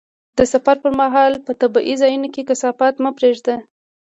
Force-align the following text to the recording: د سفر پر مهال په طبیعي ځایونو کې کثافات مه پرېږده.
د 0.37 0.39
سفر 0.53 0.75
پر 0.83 0.91
مهال 1.01 1.33
په 1.45 1.51
طبیعي 1.61 1.93
ځایونو 2.01 2.27
کې 2.33 2.47
کثافات 2.49 2.95
مه 3.03 3.11
پرېږده. 3.17 3.55